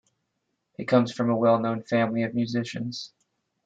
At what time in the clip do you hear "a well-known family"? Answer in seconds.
1.29-2.23